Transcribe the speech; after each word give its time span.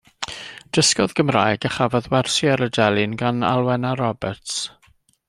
Dysgodd 0.77 1.11
Gymraeg 1.19 1.67
a 1.69 1.71
chafodd 1.75 2.09
wersi 2.13 2.49
ar 2.55 2.65
y 2.69 2.71
delyn 2.79 3.15
gan 3.23 3.47
Alwena 3.51 3.93
Roberts. 4.01 4.57